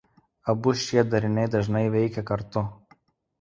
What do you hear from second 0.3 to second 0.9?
Abu